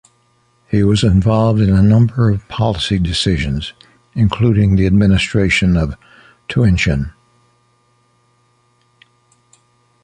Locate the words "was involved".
0.83-1.61